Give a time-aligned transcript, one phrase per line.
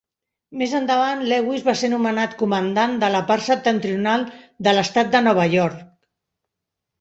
[0.59, 4.25] Més endavant, Lewis va ser nomenat comandant de la part septentrional
[4.69, 5.87] de l'Estat de Nova York.